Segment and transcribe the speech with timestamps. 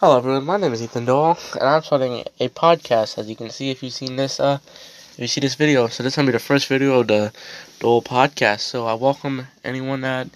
[0.00, 3.48] Hello everyone, my name is Ethan Dole, and I'm starting a podcast, as you can
[3.48, 5.86] see if you've seen this, uh, if you see this video.
[5.86, 7.32] So this is to be the first video of the
[7.78, 10.28] Dole podcast, so I welcome anyone that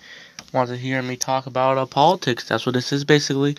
[0.55, 2.49] wants to hear me talk about, uh, politics.
[2.49, 3.55] That's what this is, basically,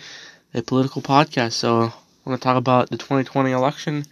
[0.52, 1.52] a political podcast.
[1.52, 1.92] So
[2.24, 4.04] going to talk about the 2020 election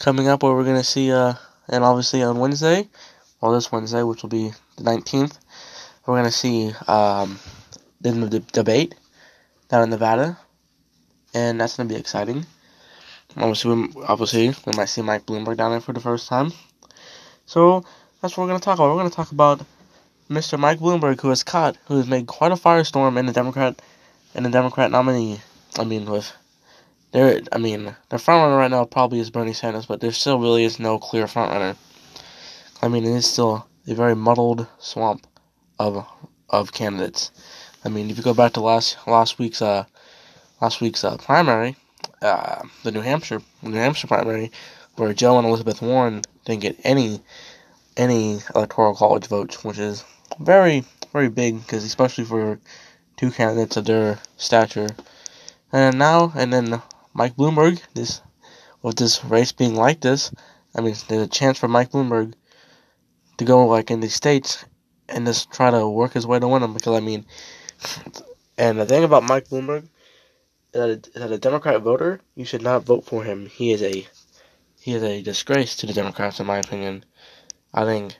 [0.00, 1.32] coming up, where we're to see, uh,
[1.66, 2.90] and obviously on Wednesday,
[3.40, 5.38] well this Wednesday, which will be the 19th,
[6.04, 7.38] we're to see, um,
[8.02, 8.94] the debate
[9.70, 10.36] down in Nevada
[11.34, 12.46] and that's gonna be exciting.
[13.36, 16.52] Obviously, we, obviously, we might see Mike Bloomberg down there for the first time.
[17.46, 17.84] So
[18.20, 18.90] that's what we're gonna talk about.
[18.90, 19.62] We're gonna talk about
[20.28, 20.58] Mr.
[20.58, 23.80] Mike Bloomberg, who has caught, who has made quite a firestorm in the Democrat,
[24.34, 25.40] in the Democrat nominee.
[25.78, 26.32] I mean, with
[27.12, 30.38] there, I mean, the front runner right now probably is Bernie Sanders, but there still
[30.38, 31.76] really is no clear front runner.
[32.80, 35.26] I mean, it is still a very muddled swamp
[35.78, 36.06] of
[36.48, 37.30] of candidates.
[37.84, 39.84] I mean, if you go back to last last week's uh,
[40.62, 41.74] last week's uh, primary,
[42.22, 44.52] uh, the New Hampshire New Hampshire primary,
[44.94, 47.20] where Joe and Elizabeth Warren didn't get any
[47.96, 50.04] any electoral college votes, which is
[50.38, 52.60] very very big because especially for
[53.16, 54.88] two candidates of their stature.
[55.72, 56.80] And now and then
[57.12, 58.22] Mike Bloomberg, this
[58.82, 60.30] with this race being like this,
[60.76, 62.34] I mean there's a chance for Mike Bloomberg
[63.38, 64.64] to go like in these states
[65.08, 67.26] and just try to work his way to win them because I mean
[68.56, 69.88] and the thing about Mike Bloomberg
[70.72, 73.46] that a, that a Democrat voter, you should not vote for him.
[73.46, 74.06] He is a
[74.80, 77.04] he is a disgrace to the Democrats, in my opinion.
[77.74, 78.16] I think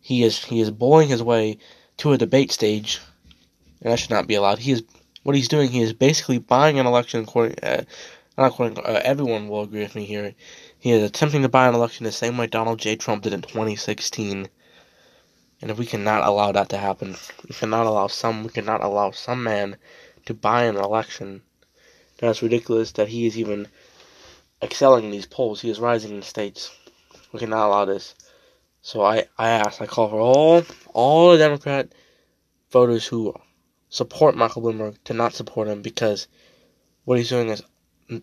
[0.00, 1.58] he is he is bullying his way
[1.98, 3.00] to a debate stage,
[3.80, 4.60] and that should not be allowed.
[4.60, 4.84] He is
[5.24, 5.70] what he's doing.
[5.70, 7.24] He is basically buying an election.
[7.24, 7.82] According, uh,
[8.38, 10.34] not according, uh, everyone will agree with me here.
[10.78, 12.96] He is attempting to buy an election the same way Donald J.
[12.96, 14.48] Trump did in 2016.
[15.60, 17.16] And if we cannot allow that to happen,
[17.48, 19.76] we cannot allow some we cannot allow some man
[20.26, 21.42] to buy an election
[22.22, 23.66] that's ridiculous that he is even
[24.62, 25.60] excelling in these polls.
[25.60, 26.70] He is rising in the states.
[27.32, 28.14] We cannot allow this.
[28.80, 30.62] So I, I ask, I call for all
[30.94, 31.88] all the Democrat
[32.70, 33.34] voters who
[33.88, 36.28] support Michael Bloomberg to not support him because
[37.04, 37.62] what he's doing is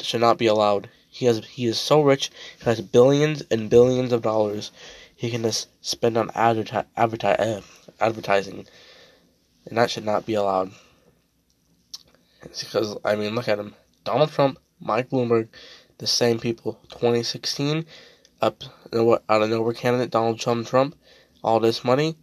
[0.02, 0.90] should not be allowed.
[1.10, 4.72] He has he is so rich, he has billions and billions of dollars
[5.14, 7.62] he can just spend on adverti- adverti- uh,
[8.00, 8.66] advertising,
[9.66, 10.72] and that should not be allowed.
[12.44, 13.76] It's because I mean, look at him.
[14.04, 15.50] Donald Trump, Mike Bloomberg,
[15.98, 16.80] the same people.
[16.90, 17.86] 2016,
[18.42, 20.96] up out of nowhere candidate Donald Trump, Trump,
[21.44, 22.16] all this money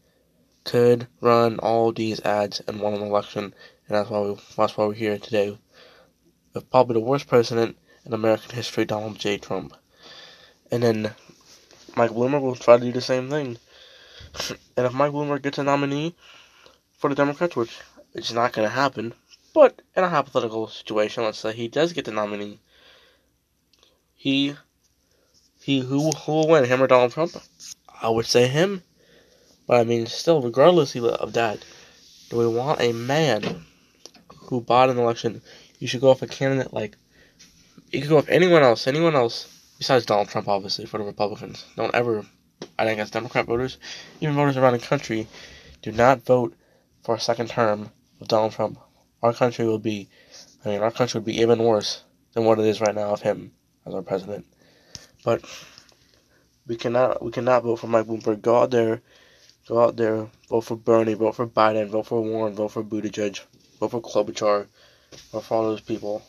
[0.64, 3.54] could run all these ads and won an election,
[3.86, 5.56] and that's why we, that's why we're here today.
[6.52, 9.38] With probably the worst president in American history, Donald J.
[9.38, 9.76] Trump,
[10.70, 11.14] and then
[11.96, 13.58] Mike Bloomberg will try to do the same thing.
[14.76, 16.16] and if Mike Bloomberg gets a nominee
[16.96, 17.78] for the Democrats, which
[18.14, 19.14] is not going to happen,
[19.56, 22.60] but in a hypothetical situation, let's say he does get the nominee,
[24.14, 24.54] he
[25.62, 27.32] he who who will win, him or Donald Trump?
[28.02, 28.82] I would say him.
[29.66, 31.64] But I mean, still, regardless of that,
[32.28, 33.64] do we want a man
[34.36, 35.40] who bought an election?
[35.78, 36.98] You should go off a candidate like
[37.90, 41.64] you could go off anyone else, anyone else besides Donald Trump, obviously for the Republicans.
[41.76, 42.26] Don't ever,
[42.78, 43.78] I think, as Democrat voters,
[44.20, 45.26] even voters around the country,
[45.80, 46.54] do not vote
[47.02, 47.88] for a second term
[48.20, 48.78] of Donald Trump
[49.22, 50.08] our country will be,
[50.64, 53.22] I mean, our country would be even worse than what it is right now of
[53.22, 53.52] him
[53.86, 54.46] as our president.
[55.24, 55.42] But
[56.66, 58.42] we cannot, we cannot vote for Mike Bloomberg.
[58.42, 59.00] Go out there,
[59.66, 63.40] go out there, vote for Bernie, vote for Biden, vote for Warren, vote for Buttigieg,
[63.80, 64.66] vote for Klobuchar,
[65.32, 66.22] vote for all those people.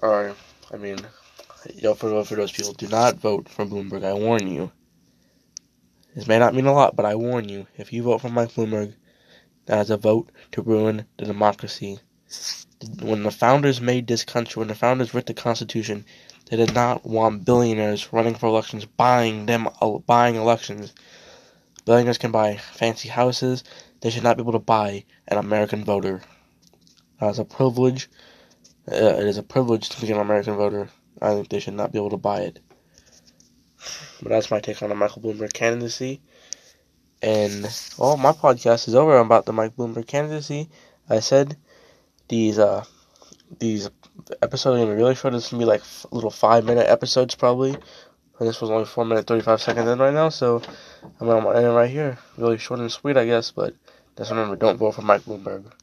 [0.00, 0.34] Or,
[0.72, 2.72] I mean, for, vote for those people.
[2.74, 4.04] Do not vote for Bloomberg.
[4.04, 4.70] I warn you.
[6.14, 7.66] This may not mean a lot, but I warn you.
[7.76, 8.94] If you vote for Mike Bloomberg,
[9.66, 11.98] that is a vote to ruin the democracy.
[13.00, 16.04] When the founders made this country, when the founders wrote the Constitution,
[16.46, 20.92] they did not want billionaires running for elections, buying them, uh, buying elections.
[21.84, 23.64] Billionaires can buy fancy houses.
[24.00, 26.22] They should not be able to buy an American voter.
[27.20, 28.10] That is a privilege.
[28.90, 30.90] Uh, it is a privilege to be an American voter.
[31.22, 32.60] I think they should not be able to buy it.
[34.20, 36.20] But that's my take on the Michael Bloomberg candidacy.
[37.22, 37.62] And
[37.98, 40.68] well, my podcast is over about the Mike Bloomberg candidacy.
[41.08, 41.56] I said
[42.28, 42.84] these uh
[43.58, 43.90] these
[44.42, 45.34] episodes are gonna be really short.
[45.34, 47.74] It's gonna be like little five minute episodes probably.
[48.38, 50.60] And this was only four minutes thirty five seconds in right now, so
[51.20, 52.18] I'm gonna end it right here.
[52.36, 53.50] Really short and sweet, I guess.
[53.50, 53.74] But
[54.18, 55.64] just remember, don't vote for Mike Bloomberg.